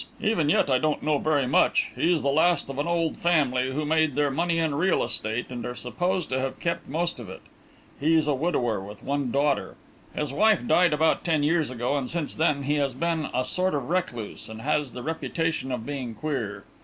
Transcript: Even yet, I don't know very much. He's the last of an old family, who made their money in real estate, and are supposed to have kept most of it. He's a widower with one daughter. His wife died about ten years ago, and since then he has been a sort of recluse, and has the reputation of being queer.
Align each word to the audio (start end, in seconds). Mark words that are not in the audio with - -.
Even 0.19 0.49
yet, 0.49 0.67
I 0.67 0.79
don't 0.79 1.03
know 1.03 1.19
very 1.19 1.45
much. 1.45 1.91
He's 1.95 2.23
the 2.23 2.29
last 2.31 2.71
of 2.71 2.79
an 2.79 2.87
old 2.87 3.15
family, 3.15 3.71
who 3.71 3.85
made 3.85 4.15
their 4.15 4.31
money 4.31 4.57
in 4.57 4.73
real 4.73 5.03
estate, 5.03 5.51
and 5.51 5.63
are 5.63 5.75
supposed 5.75 6.27
to 6.29 6.39
have 6.39 6.59
kept 6.59 6.89
most 6.89 7.19
of 7.19 7.29
it. 7.29 7.43
He's 7.99 8.25
a 8.25 8.33
widower 8.33 8.79
with 8.81 9.03
one 9.03 9.29
daughter. 9.29 9.75
His 10.15 10.33
wife 10.33 10.65
died 10.65 10.91
about 10.93 11.23
ten 11.23 11.43
years 11.43 11.69
ago, 11.69 11.95
and 11.99 12.09
since 12.09 12.33
then 12.33 12.63
he 12.63 12.77
has 12.77 12.95
been 12.95 13.29
a 13.31 13.45
sort 13.45 13.75
of 13.75 13.91
recluse, 13.91 14.49
and 14.49 14.63
has 14.63 14.93
the 14.93 15.03
reputation 15.03 15.71
of 15.71 15.85
being 15.85 16.15
queer. 16.15 16.63